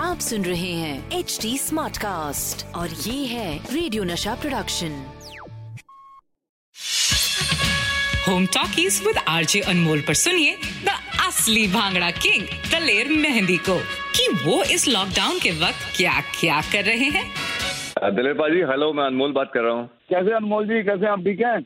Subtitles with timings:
[0.00, 4.92] आप सुन रहे हैं एच डी स्मार्ट कास्ट और ये है radio Nasha production
[8.28, 10.88] home talkies with RJ Anmol पर सुनिए द
[11.26, 13.78] असली भांगड़ा किंग दलेर मेहंदी को।
[14.16, 17.26] कि वो इस लॉकडाउन के वक्त क्या क्या कर रहे हैं?
[18.14, 20.82] दिलीप भाजी हेलो मैं अनमोल बात कर रहा हूँ। कैसे अनमोल जी?
[20.82, 21.58] कैसे आप ठीक हैं?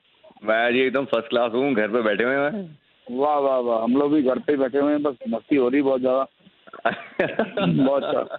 [0.44, 3.96] मैं जी एकदम फ़र्स्ट क्लास हूँ घर पे बैठे हुए हैं। वाह वाह वाह। हम
[3.96, 6.26] लोग भी घर पे बैठे हुए हैं बस मस्ती हो रही बहुत ज़्यादा।
[6.86, 8.38] बहुत अच्छा।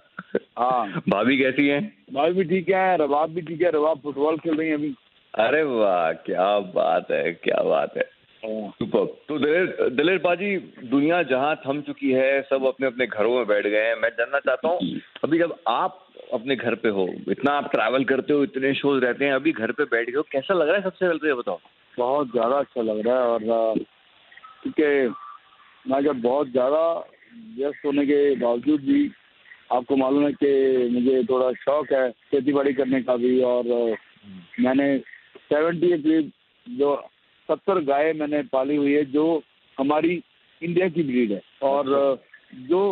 [0.58, 1.82] हाँ। भाभी कैसी हैं?
[2.14, 4.94] भाई भी ठीक है रबाब भी ठीक है रबाब फुटबॉल खेल रही है अभी।
[5.34, 8.04] अरे वाह क्या बात है क्या बात है।
[8.42, 10.56] हाँ। सुपर। तो दिलेर दिलेर बाजी
[10.90, 14.38] दुनिया जहाँ थम चुकी है सब अपने अपने घरों में बैठ गए हैं। मैं जानना
[14.38, 14.90] चाहता हूँ
[15.24, 15.98] अभी जब आप
[16.34, 19.72] अपने घर पे हो इतना आप ट्रैवल करते हो इतने शोज़ रहते हैं अभी घर
[19.72, 21.58] पे बैठ गए हो कैसा लग रहा है सबसे पहले तो ये बताओ?
[21.94, 23.78] बहुत ज़्यादा अच्छा लग रहा है और
[24.62, 26.82] क्योंकि मैं जब बहुत ज़्यादा
[27.56, 29.10] व्यस्त होने के बावजूद भी
[29.72, 33.68] आपको मालूम है कि मुझे थोड़ा शौक है खेती बाड़ी करने का भी और
[34.60, 34.86] मैंने
[35.50, 36.30] सेवेंटी करीब
[36.66, 36.94] जो
[37.48, 39.26] सत्तर गाय मैंने पाली हुई है जो
[39.78, 40.22] हमारी
[40.62, 41.86] इंडिया की ब्रीड है। और
[42.68, 42.82] जो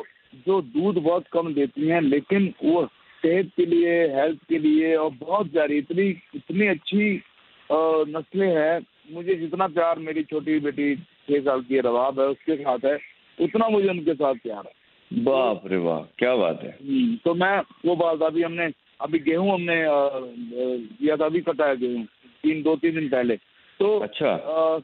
[0.47, 2.85] जो दूध बहुत कम देती हैं लेकिन वो
[3.23, 7.23] सेहत के लिए हेल्थ के लिए और बहुत प्यारी इतनी इतनी अच्छी
[7.71, 12.85] नस्लें हैं मुझे जितना प्यार मेरी छोटी बेटी छह साल की रवाब है उसके साथ
[12.85, 12.97] है
[13.39, 17.59] उतना मुझे उनके साथ प्यार है। बाप रे वाह क्या बात है। हम्म, तो मैं
[17.87, 18.67] वो बात अभी हमने
[19.01, 22.05] अभी गेहूँ हमने किया था अभी कटा है गेहूँ
[22.45, 23.37] तीन दो तीन दिन पहले।
[23.81, 24.37] तो अच्छा।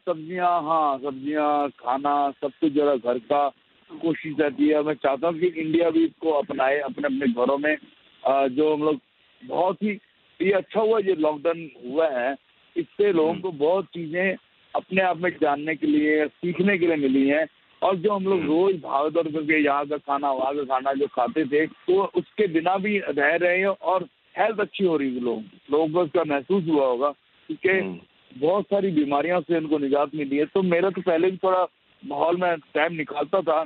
[0.06, 3.48] सब्ज़ियाँ हाँ सब्ज़ियाँ खाना सब कुछ जरा घर का
[3.90, 7.76] कोशिश रहती है। मैं चाहता हूँ कि इंडिया भी इसको अपनाए अपने अपने घरों में।
[8.22, 9.00] जो हम लोग
[9.42, 9.98] बहुत ही
[10.40, 12.34] ये अच्छा हुआ ये लॉकडाउन हुआ है।
[12.76, 14.36] इससे लोगों को बहुत चीज़ें
[14.74, 17.46] अपने आप में जानने के लिए सीखने के लिए मिली हैं।
[17.82, 21.06] और जो हम लोग रोज भाग दौड़ करके यहाँ का खाना वहाँ का खाना जो
[21.06, 24.06] खाते थे तो उसके बिना भी रह रहे हैं और
[24.38, 27.10] हेल्थ अच्छी हो रही है लोग लोगों को उसका महसूस हुआ होगा
[27.48, 31.36] क्योंकि हम्म। बहुत सारी बीमारियों से उनको निजात मिली है। तो मेरा तो पहले भी
[31.36, 31.66] थोड़ा
[32.02, 33.62] माहौल में टाइम निकालता था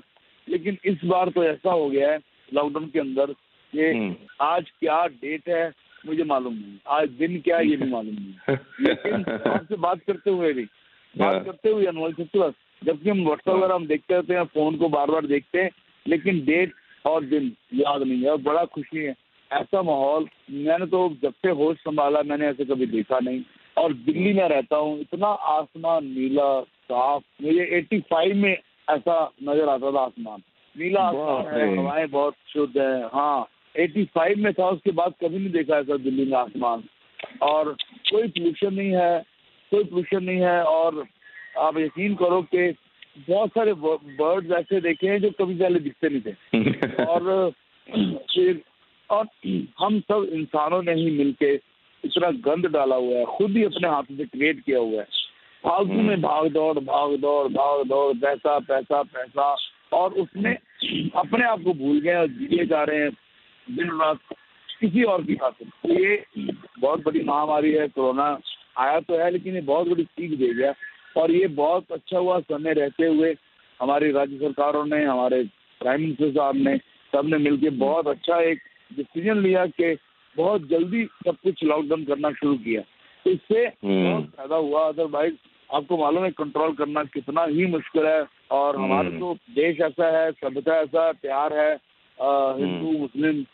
[0.49, 2.19] लेकिन इस बार तो ऐसा हो गया है
[2.55, 3.33] लॉकडाउन के अंदर
[3.73, 5.71] कि हम्म। आज क्या डेट है
[6.07, 10.31] मुझे मालूम नहीं। आज दिन क्या है ये भी मालूम नहीं। लेकिन आपसे बात करते
[10.31, 14.35] हुए भी हाँ। बात करते हुए अनमोल सचिव जबकि हम व्हाट्सएप वगैरह हम देखते रहते
[14.35, 15.71] हैं फ़ोन को बार बार देखते हैं
[16.07, 16.73] लेकिन डेट
[17.05, 19.15] और दिन याद नहीं है और बड़ा खुशी है।
[19.51, 23.43] ऐसा माहौल मैंने तो जब से होश संभाला मैंने ऐसे कभी देखा नहीं।
[23.77, 29.93] और दिल्ली में रहता हूँ इतना आसमान नीला साफ़ मुझे 85 में ऐसा नज़र आता
[29.93, 30.43] था आसमान।
[30.77, 33.47] नीला आसमान है हवाएँ बहुत शुद्ध है हाँ।
[33.79, 36.85] 85 में था उसके बाद कभी नहीं देखा ऐसा दिल्ली में आसमान।
[37.43, 37.77] और
[38.11, 39.25] कोई पोल्यूशन नहीं है
[39.71, 41.05] कोई पोल्यूशन नहीं है और
[41.59, 42.75] आप यकीन करो कि
[43.29, 47.53] बहुत सारे बर्ड्स ऐसे देखे हैं जो कभी पहले दिखते नहीं थे। और
[48.35, 48.63] फिर
[49.11, 49.27] और
[49.79, 51.55] हम सब इंसानों ने ही मिलके
[52.05, 55.07] इतना गंद डाला हुआ है खुद ही अपने हाथों से क्रिएट किया हुआ है।
[55.65, 59.57] फालतू में भाग दौड़ भाग दौड़ भाग दौड़ पैसा पैसा पैसा
[59.93, 60.57] और उसमें
[61.17, 63.11] अपने आप को भूल गए और जिए जा रहे हैं।
[63.71, 64.19] दिन रात
[64.81, 68.27] किसी और की खातिर तो ये बहुत बड़ी महामारी है कोरोना
[68.79, 70.73] आया तो है लेकिन ये बहुत बड़ी सीख दे गया।
[71.17, 73.35] और ये बहुत अच्छा हुआ समय रहते हुए
[73.81, 75.43] हमारी राज्य सरकारों ने हमारे
[75.81, 76.77] प्राइम मिनिस्टर साहब ने
[77.13, 78.59] सबने मिलकर बहुत अच्छा एक
[78.91, 79.97] डिसीज़न लिया कि
[80.37, 82.81] बहुत जल्दी सब कुछ लॉकडाउन करना शुरू किया।
[83.27, 85.35] तो इससे हम्म। बहुत फ़ायदा हुआ। अदरवाइज़
[85.71, 90.07] आपको मालूम है कंट्रोल करना कितना ही मुश्किल है। और हमारे हम्म। तो देश ऐसा
[90.19, 91.73] है सभ्यता ऐसा प्यार है।
[92.19, 93.45] हिंदू मुस्लिम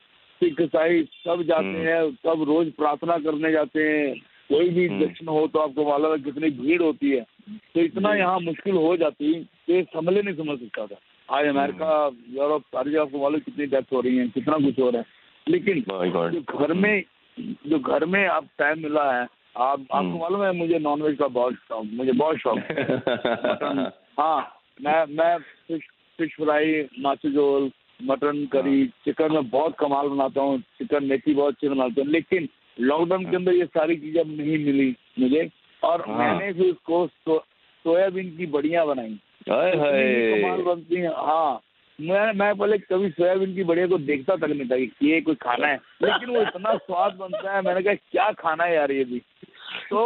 [0.45, 4.15] सिख ईसाई सब जाते हम्म। हैं सब रोज प्रार्थना करने जाते हैं।
[4.49, 7.27] कोई भी हम्म। दक्षिण हो तो आपको मालूम है कितनी भीड़ होती है।
[7.75, 10.97] तो इतना यहाँ मुश्किल हो जाती कि समझ नहीं समझ सकता था।
[11.29, 14.91] आज अमेरिका यूरोप सारी जगह आपको मालूम कितनी डेथ हो रही है कितना कुछ हो
[14.91, 15.07] रहा है।
[15.49, 15.81] लेकिन
[16.31, 17.05] जो घर में
[17.67, 19.23] जो घर में आप टाइम मिला है
[19.57, 22.85] आप आपको हम्म। मालूम है मुझे नॉनवेज का बहुत शौक मुझे बहुत शौक है।
[24.21, 25.83] हाँ मैं मैं फ़िश
[26.19, 27.71] फ़िश फ्राई नाचोजोल
[28.03, 32.49] मटन करी चिकन में बहुत कमाल बनाता हूँ। चिकन मेथी बहुत अच्छी बनाता हूँ। लेकिन
[32.81, 35.51] लॉकडाउन के अंदर ये सारी चीज़ें अब नहीं मिली मुझे।
[35.83, 37.07] और हाँ। मैंने फिर उसको
[37.85, 39.19] सोयाबीन की बढ़िया बनाई।
[39.49, 41.61] कमाल बनती है। हाँ।
[42.01, 45.35] मैं मैं पहले कभी सोयाबीन की बढ़िया को देखता तक नहीं था कि ये कोई
[45.35, 49.05] खाना है। लेकिन वो इतना स्वाद बनता है। मैंने कहा क्या खाना है यार ये
[49.05, 49.19] भी?
[49.91, 50.05] तो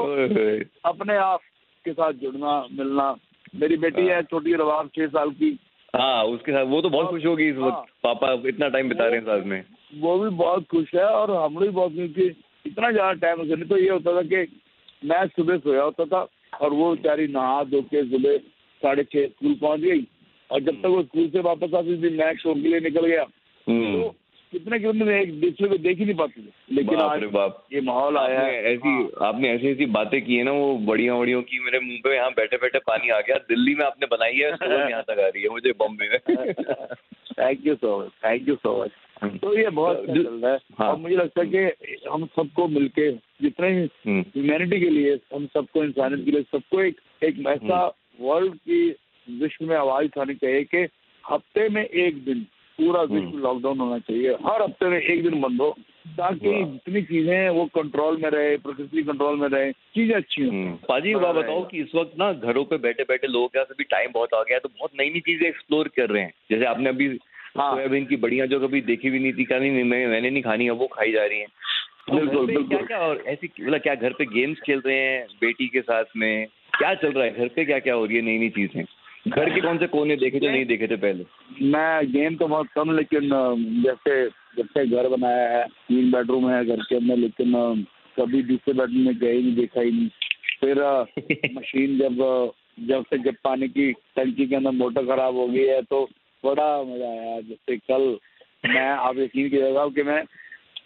[0.84, 1.40] अपने आप
[1.84, 3.16] के साथ जुड़ना मिलना।
[3.56, 5.58] मेरी बेटी है। छोटी रवाब छह साल की।
[5.94, 9.06] हाँ उसके साथ वो तो बहुत खुश होगी इस हाँ। वक्त पापा इतना टाइम बिता
[9.06, 9.62] रहे हैं साथ में
[9.96, 12.26] वो भी बहुत खुश है और हम लोग भी बहुत खुश कि
[12.64, 14.46] इतना ज़्यादा टाइम होता नहीं तो ये होता था कि
[15.02, 16.26] मैं सुबह सोया होता था
[16.60, 18.36] और वो बेचारी नहा धो के सुबह
[18.82, 20.06] साढ़े छह स्कूल पहुँच गई
[20.50, 23.22] और जब तक वो स्कूल से वापस आती थी मैं शो के लिए निकल गया
[23.66, 24.14] हम्म। तो
[24.52, 28.16] कितने कितने एक दूसरे को देख ही नहीं पाते थे। लेकिन आज बाप। ये माहौल
[28.18, 31.60] आया है। ऐसी हाँ। आपने ऐसी ऐसी बातें की है ना वो बढ़िया बढ़िया की
[31.64, 34.88] मेरे मुँह पे यहाँ बैठे बैठे पानी आ गया दिल्ली में आपने बनाई है सुबह
[34.90, 36.18] यहाँ तक आ रही है मुझे बॉम्बे में।
[37.38, 38.90] Thank you so much thank you so much
[39.42, 43.10] तो ये बहुत चल रहा है। हाँ। और मुझे लगता है कि हम सबको मिलके
[43.42, 47.84] जितने हम्म, ह्यूमैनिटी के लिए हम सबको इंसानियत के लिए सबको एक एक ऐसा
[48.20, 48.88] वर्ल्ड की
[49.26, 50.86] विश्व में आवाज़ उठानी चाहिए कि
[51.24, 52.46] हफ़्ते में एक दिन
[52.78, 55.76] पूरा विश्व लॉकडाउन होना चाहिए। हर हफ़्ते में एक दिन बंद हो
[56.08, 60.50] ताकि जितनी चीज़ें हैं वो कंट्रोल में रहे प्रकृति कंट्रोल में रहे चीज़ें अच्छी हों।
[60.50, 63.66] हम्म। पाजी बात बताओ। कि इस वक्त ना घरों पे बैठे बैठे लोगों के पास
[63.70, 66.32] अभी टाइम बहुत आ गया है तो बहुत नई नई चीज़ें एक्सप्लोर कर रहे हैं।
[66.50, 67.18] जैसे आपने अभी
[67.56, 70.42] हाँ। सोयाबीन की बढ़िया जो कभी देखी भी नहीं थी क्या नहीं मैं मैंने नहीं
[70.42, 71.46] खानी है वो खाई जा रही है।
[72.10, 75.66] बिल्कुल, क्या बिल्कुल। क्या और ऐसी मतलब क्या घर पे गेम्स खेल रहे हैं बेटी
[75.66, 76.46] के साथ में?
[76.78, 77.34] क्या चल रहा है?
[77.34, 78.84] घर पे क्या क्या हो रही है नई नई चीज़ें?
[79.28, 81.24] घर के कौन से कोने देखे जो नहीं देखे थे पहले?
[81.62, 83.30] मैं गेम तो बहुत कम लेकिन
[83.84, 87.52] जैसे जब से घर बनाया है तीन बेडरूम है घर के अंदर लेकिन
[88.16, 90.08] कभी दूसरे बेडरूम में गए नहीं देखा ही नहीं।
[90.60, 90.82] फिर
[91.58, 95.82] मशीन जब जब से जब पानी की टंकी के अंदर मोटर खराब हो गई है
[95.82, 96.08] तो
[96.44, 98.18] बड़ा मज़ा आया। जैसे कल
[98.66, 100.22] मैं आप यकीन कीजिएगा कि मैं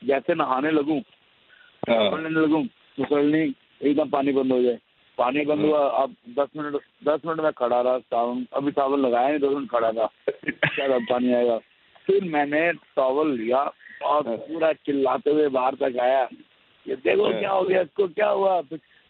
[0.04, 1.00] जैसे नहाने लगूं
[1.88, 2.66] हाँ। लगूं
[2.98, 3.42] उछलने
[3.82, 4.78] एकदम पानी बंद हो जाए।
[5.18, 6.74] पानी बंद हुआ अब दस मिनट
[7.08, 10.86] दस मिनट में खड़ा रहा सावन अभी सावन लगाया नहीं दस मिनट खड़ा था। क्या
[10.94, 11.58] अब पानी आएगा।
[12.06, 13.62] फिर मैंने टॉवल लिया
[14.04, 16.22] और पूरा चिल्लाते हुए बाहर तक आया।
[16.86, 18.56] ये देखो क्या हो गया इसको क्या हुआ?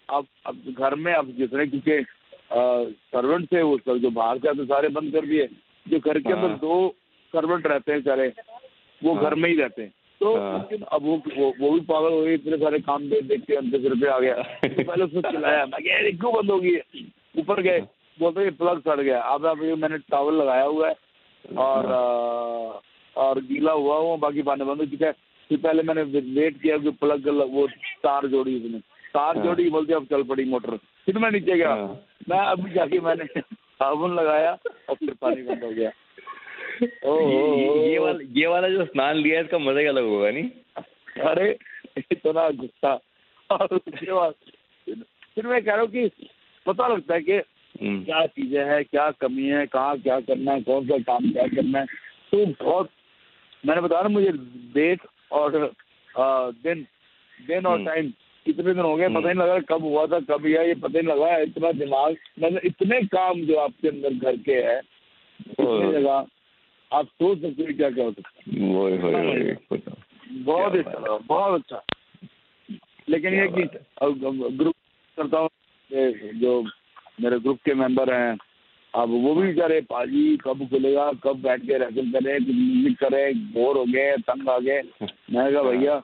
[0.08, 2.04] अब अब घर में अब जितने क्योंकि
[2.52, 5.46] सर्वेंट थे वो सब जो बाहर से आते सारे बंद कर दिए।
[5.86, 6.94] जो घर के अंदर हाँ। दो
[7.34, 8.32] सर्वेंट रहते हैं सारे
[9.02, 12.12] वो हाँ। घर में ही रहते हैं। तो हाँ। लेकिन अब वो वो, भी पागल
[12.12, 15.04] हो गई इतने सारे काम देख देख के अंदर सिर पे आ गया तो पहले
[15.04, 15.82] उसको चिल्लाया मैं
[16.16, 16.82] क्यों बंद हो गई है?"
[17.38, 17.80] ऊपर गए
[18.18, 20.94] बोलते ये प्लग सड़ गया अब अब ये मैंने टॉवल लगाया हुआ है
[21.58, 22.80] और अ,
[23.16, 25.12] और गीला हुआ हुआ बाकी पानी बंद हो चुका है
[25.50, 27.66] फिर पहले मैंने वेट किया कि प्लग वो
[28.04, 28.78] तार जोड़ी उसने
[29.14, 30.76] तार हाँ। जोड़ी बोलते अब चल पड़ी मोटर
[31.06, 31.88] फिर मैं नीचे गया हाँ।
[32.28, 34.52] मैं अभी जाके मैंने साबुन लगाया
[34.88, 35.90] और फिर पानी बंद हो गया
[37.04, 37.18] ओ,
[37.82, 40.48] ये, वाला ये वाला जो स्नान लिया है इसका मज़ा ही अलग होगा नहीं?
[41.26, 41.50] अरे
[42.10, 42.92] इतना गुस्सा।
[43.50, 44.34] और उसके बाद
[44.86, 46.08] फिर- मैं कह रहा हूँ कि
[46.66, 50.62] पता लगता है कि हम्म, क्या चीज़ें हैं क्या कमी है कहाँ क्या करना है
[50.62, 51.84] कौन सा काम क्या करना है।
[52.32, 52.90] तो बहुत
[53.66, 54.32] मैंने बताया ना मुझे
[54.74, 55.00] डेट
[55.32, 56.86] और अ, दिन
[57.46, 58.10] दिन और हम्म। टाइम
[58.46, 61.00] कितने दिन हो गए पता ही नहीं लगा कब हुआ था कब या ये पता
[61.00, 66.26] नहीं लगा इतना दिमाग मतलब इतने काम जो आपके अंदर घर के है इतनी जगह
[66.92, 69.94] आप सोच सकते हो क्या क्या हो सकता है। बताओ।
[70.32, 71.82] बहुत अच्छा बहुत अच्छा।
[73.08, 74.74] लेकिन ये कि है। ग्रुप
[75.16, 75.48] करता हूँ
[76.40, 76.62] जो
[77.20, 78.38] मेरे ग्रुप के मेंबर हैं
[78.94, 81.12] अब वो भी बेचारे पाजी कब खुलेगा?
[81.12, 82.38] कब बैठ के रेसल करें?
[82.38, 83.52] म्यूज़िक करें?
[83.52, 84.82] बोर हो गए तंग आ गए?
[85.02, 86.00] मैंने कहा भैया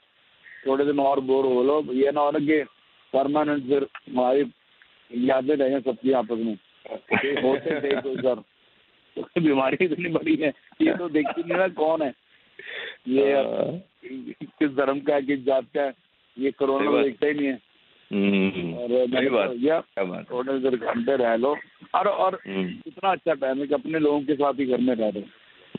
[0.67, 2.63] थोड़े दिन और बोर हो लो। ये ना हो ना कि
[3.13, 4.51] परमानेंट फिर हमारी
[5.13, 6.59] यादें रहें सबकी आपस में।
[7.43, 8.43] होते थे कोई सर
[9.39, 12.13] बीमारी इतनी बड़ी है ये तो देखती नहीं ना कौन है।
[13.09, 15.93] ये हाँ। किस धर्म का है किस जात का है
[16.37, 17.59] ये कोरोना देखता ही नहीं है।
[18.11, 21.57] हम्म, और देर घंटे रह लो।
[21.95, 24.95] और और हम्म, इतना अच्छा टाइम है कि अपने लोगों के साथ ही घर में
[24.95, 25.23] रह रहे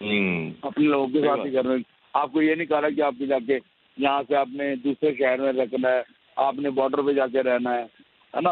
[0.01, 3.25] हम्म, अपने लोगों के साथ ही घर में आपको ये नहीं कहा रहा कि आपको
[3.25, 3.60] जाके
[3.98, 6.03] यहाँ से आपने दूसरे शहर में रखना है
[6.38, 7.88] आपने बॉर्डर पे जाके रहना है
[8.34, 8.50] है ना?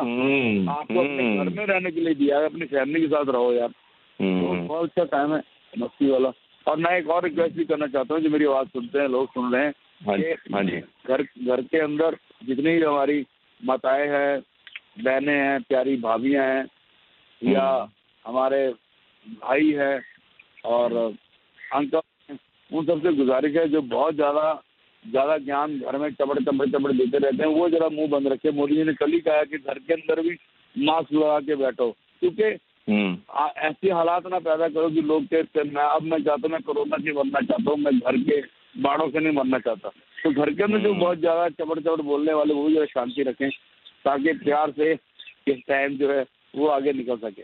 [0.71, 3.69] आपको अपने घर में रहने के लिए दिया है अपनी फैमिली के साथ रहो यार।
[4.19, 5.41] बहुत अच्छा टाइम है?
[5.73, 6.31] मस्ती वाला।
[6.65, 9.29] और मैं एक और रिक्वेस्ट भी करना चाहता हूँ जो मेरी आवाज़ सुनते हैं लोग
[9.29, 13.25] सुन रहे हैं हाँ जी हाँ जी। घर घर के अंदर जितनी भी हमारी
[13.61, 14.39] माताएँ हैं
[14.99, 16.65] बहने हैं प्यारी भाभियाँ हैं
[17.41, 17.89] या हम्म।
[18.25, 18.67] हमारे
[19.37, 19.95] भाई हैं
[20.65, 20.93] और
[21.59, 22.01] अंकल
[22.71, 24.53] उन सबसे गुजारिश है जो बहुत ज़्यादा
[25.05, 28.51] ज़्यादा ज्ञान घर में चबड़ चबड़ चबड़ देते रहते हैं वो जरा मुँह बंद रखे
[28.51, 30.37] मोदी जी ने कल ही कहा कि घर के अंदर भी
[30.75, 35.83] मास्क लगा के बैठो क्योंकि हम्म, ऐसी हालात ना पैदा करो कि लोग कहते मैं
[35.85, 38.41] अब मैं चाहता हूँ मैं कोरोना से मरना चाहता हूँ मैं घर के
[38.81, 39.89] बाड़ों से नहीं मरना चाहता।
[40.23, 42.85] तो घर के अंदर जो हम्म। बहुत ज़्यादा चबड़ चबड़ बोलने वाले वो भी जरा
[42.85, 43.49] शांति रखें
[44.05, 44.91] ताकि प्यार से
[45.47, 47.43] इस टाइम जो है वो आगे निकल सके।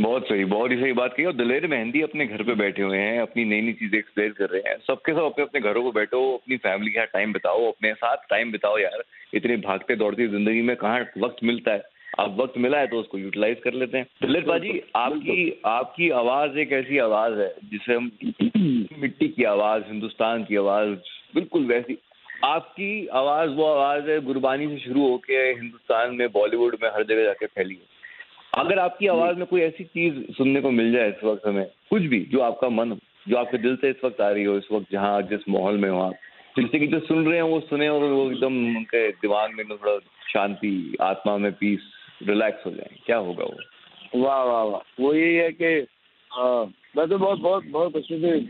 [0.00, 2.98] बहुत सही बहुत ही सही बात कही। और दलेर मेहंदी अपने घर पे बैठे हुए
[2.98, 5.92] हैं अपनी नई नई चीज़ें एक्सप्लेन कर रहे हैं। सबके सब अपने अपने घरों को
[5.92, 9.02] बैठो अपनी फैमिली के साथ टाइम बिताओ अपने साथ टाइम बिताओ यार।
[9.34, 11.97] इतने भागते दौड़ती ज़िंदगी में कहाँ वक्त मिलता है?
[12.18, 16.58] अब वक्त मिला है तो उसको यूटिलाइज कर लेते हैं। दलित बाजी आपकी आपकी आवाज़
[16.58, 18.10] एक ऐसी आवाज़ है जिसे हम
[19.02, 20.94] मिट्टी की आवाज़ हिंदुस्तान की आवाज़
[21.34, 21.98] बिल्कुल वैसी।
[22.44, 27.24] आपकी आवाज़ वो आवाज़ है गुरबानी से शुरू होके हिंदुस्तान में बॉलीवुड में हर जगह
[27.24, 27.96] जाके फैली है।
[28.54, 32.02] अगर आपकी आवाज़ में कोई ऐसी चीज़ सुनने को मिल जाए इस वक्त हमें कुछ
[32.02, 32.96] भी जो आपका मन
[33.28, 35.88] जो आपके दिल से इस वक्त आ रही हो इस वक्त जहाँ जिस माहौल में
[35.90, 36.14] हो आप
[36.58, 39.98] जिससे कि जो सुन रहे हैं वो सुने और वो एकदम उनके दिमाग में थोड़ा
[40.32, 41.80] शांति आत्मा में पीस
[42.22, 43.56] रिलैक्स हो जाए। क्या होगा वो?
[44.20, 45.86] वाह वाह वाह। वो यही है कि
[46.96, 48.40] वैसे बहुत बहुत बहुत अच्छे से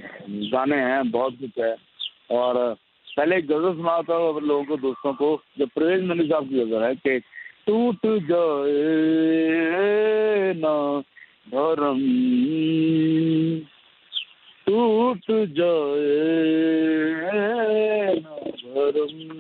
[0.51, 1.77] गाने हैं, बहुत कुछ है।
[2.31, 2.77] और
[3.17, 6.83] पहले एक गज़ल सुना था लोगों को, दोस्तों को, जो प्रवेश मनी साहब की गज़ल
[6.83, 7.19] है कि,
[7.67, 8.69] टूट जाए
[10.57, 11.01] ना
[11.49, 11.99] धर्म,
[14.67, 15.99] टूट जाए
[18.21, 19.39] ना धर्म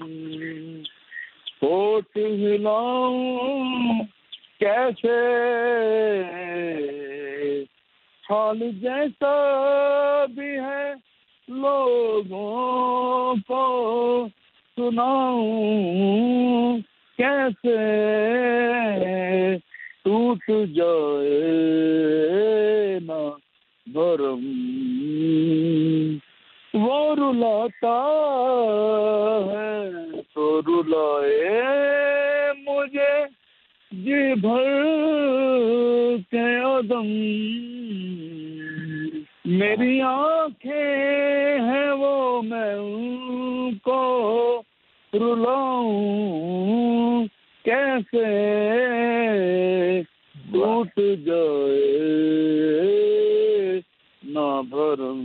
[2.17, 4.07] हिलाऊं
[4.63, 5.19] कैसे?
[8.31, 9.35] हाल जैसा
[10.27, 10.97] भी है,
[11.51, 14.31] लोगों को
[14.79, 16.83] सुनाऊं
[17.21, 17.79] कैसे?
[20.05, 21.29] टूट जाए
[23.03, 23.37] ना
[23.89, 24.45] भरम
[26.81, 27.99] वो रुलाता
[29.53, 33.38] है तो रुलाए मुझे।
[33.95, 37.07] जी भर के अदम
[39.53, 44.65] मेरी आँखें हैं वो मैं उनको
[45.15, 47.29] रुलाऊं।
[47.69, 48.25] कैसे
[50.53, 51.43] टूट जाए
[54.33, 55.21] ना भरम।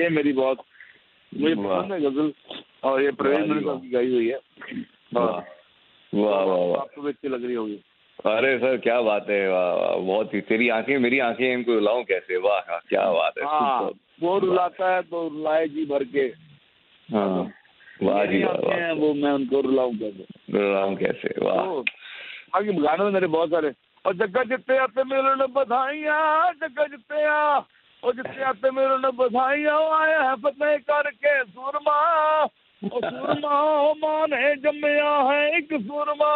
[0.00, 0.58] ये मेरी बहुत
[1.34, 2.32] मुझे पसंद है गज़ल।
[2.84, 3.10] और ये
[3.76, 4.38] की गाई हुई है।
[6.12, 7.80] वाह वाह वाह। आपको भी अच्छी लग रही होगी।
[8.26, 12.36] अरे सर क्या बात है वाह बहुत ही तेरी आँखें मेरी आँखें इनको रुलाऊं कैसे?
[12.38, 13.90] वाह क्या बात है हाँ
[14.22, 16.24] वो रुलाता है तो रुलाए जी भर के।
[17.08, 17.50] हाँ
[18.02, 20.24] वाह जी वाह वाह। वो मैं उनको रुलाऊं कैसे?
[20.52, 21.34] रुलाऊं कैसे?
[21.42, 21.64] वाह।
[22.52, 23.72] बाकी गाने में मेरे बहुत सारे
[24.04, 26.18] और जग्गा जितने आते मेरे ने बधाइया
[26.62, 27.58] जग्गा जितने आ
[28.02, 31.98] और जितने आते मेरे ने बधाइया आया है फतेह करके सुरमा।
[32.82, 36.34] सुरमा माँ ने जमया है एक सुरमा।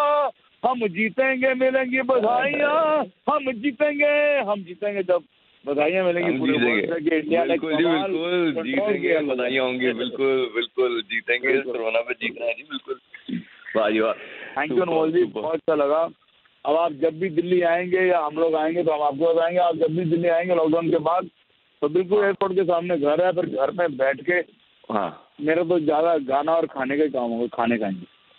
[0.63, 4.15] हम जीतेंगे मिलेंगी बधाइयाँ। हम जीतेंगे
[4.49, 5.23] हम जीतेंगे जब
[5.65, 12.55] बधाइयाँ मिलेंगी पूरे इंडिया बिल्कुल जीतेंगे बधाइयाँ होंगी। बिल्कुल। बिल्कुल जीतेंगे। कोरोना पे जीतना है
[12.55, 12.99] जी बिल्कुल।
[13.77, 14.13] वाह।
[14.57, 16.03] थैंक यू अनमोल जी बहुत अच्छा लगा।
[16.65, 19.77] अब आप जब भी दिल्ली आएँगे या हम लोग आएँगे तो हम आपको बताएँगे। आप
[19.77, 21.31] जब भी दिल्ली आएँगे लॉकडाउन के बाद
[21.83, 24.41] तो बिल्कुल एयरपोर्ट के सामने घर है फिर घर में बैठ के
[24.91, 27.91] हाँ। मेरा तो ज़्यादा गाना और खाने का काम होगा खाने का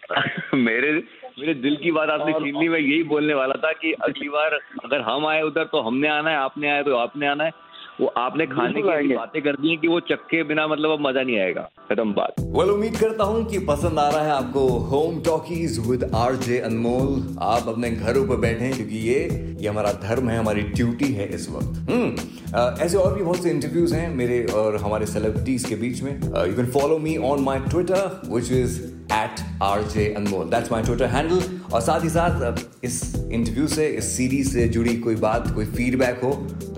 [0.53, 0.91] मेरे
[1.39, 4.53] मेरे दिल की बात आपने छीन ली मैं यही बोलने वाला था कि अगली बार
[4.85, 7.51] अगर हम आए उधर तो हमने आना है आपने आए तो आपने आना है।
[7.99, 11.39] वो आपने खाने की बातें कर दी कि वो चक्के बिना मतलब अब मज़ा नहीं
[11.39, 15.77] आएगा। खत्म बात। वेल उम्मीद करता हूँ कि पसंद आ रहा है आपको home talkies
[15.87, 19.19] with R J Anmol आप अपने घरों पर बैठे क्योंकि ये
[19.61, 23.49] ये हमारा धर्म है हमारी ड्यूटी है इस वक्त। हम्म ऐसे और भी बहुत से
[23.49, 27.59] इंटरव्यूज़ हैं मेरे और हमारे सेलिब्रिटीज के बीच में। You can follow me on my
[27.69, 28.81] Twitter which is
[29.13, 31.41] at R J Anmol that's my Twitter handle
[31.73, 32.99] और साथ ही साथ इस
[33.31, 36.35] इंटरव्यू से इस सीरीज़ से जुड़ी कोई बात कोई फीडबैक हो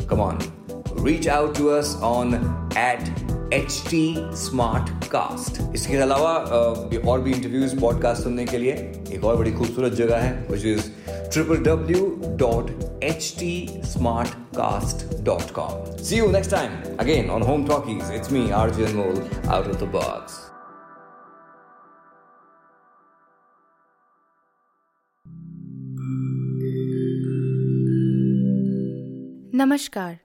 [0.10, 0.40] come on
[1.06, 2.34] reach out to us on
[2.76, 3.10] at
[3.56, 3.98] HT
[4.44, 5.60] Smartcast.
[5.76, 6.32] इसके अलावा
[7.10, 8.72] और भी इंटरव्यूज़ पॉडकास्ट सुनने के लिए
[9.16, 12.08] एक और बड़ी खूबसूरत जगह है which is triple W
[12.40, 12.72] dot
[13.04, 13.54] H T
[13.92, 18.76] smart cast dot com see you next time again on home talkies it's me R
[18.76, 20.44] J Anmol out of the box
[29.58, 30.25] नमस्कार।